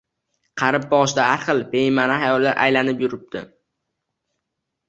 Qarib, 0.61 0.87
boshida 0.93 1.25
har 1.33 1.43
xil 1.49 1.61
bema`ni 1.75 2.17
xayollar 2.23 2.57
aylanib 2.65 3.07
yuribdi 3.07 3.47